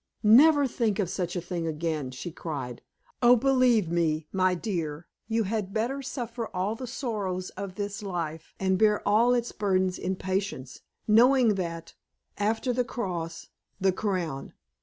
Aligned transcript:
"Never 0.23 0.65
think 0.65 0.97
of 0.97 1.11
such 1.11 1.35
a 1.35 1.41
thing 1.41 1.67
again," 1.67 2.09
she 2.09 2.31
cried. 2.31 2.81
"Oh, 3.21 3.35
believe 3.35 3.91
me, 3.91 4.25
my 4.31 4.55
dear, 4.55 5.05
you 5.27 5.43
had 5.43 5.75
better 5.75 6.01
suffer 6.01 6.47
all 6.55 6.73
the 6.73 6.87
sorrows 6.87 7.51
of 7.51 7.75
this 7.75 8.01
life, 8.01 8.55
and 8.59 8.79
bear 8.79 9.07
all 9.07 9.35
its 9.35 9.51
burdens 9.51 9.99
in 9.99 10.15
patience, 10.15 10.81
knowing 11.07 11.49
that, 11.53 11.93
after 12.39 12.73
the 12.73 12.83
cross, 12.83 13.49
the 13.79 13.91
crown. 13.91 14.53